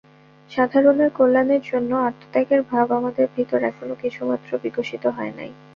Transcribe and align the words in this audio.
সাধারণের 0.51 1.09
কল্যাণের 1.17 1.61
জন্য 1.65 1.91
আত্মত্যাগের 2.07 2.61
ভাব 2.71 2.87
আমাদের 2.99 3.25
ভিতর 3.35 3.59
এখনও 3.63 3.95
কিছুমাত্র 4.03 4.49
বিকশিত 4.63 5.03
হয় 5.07 5.33
নাই। 5.37 5.51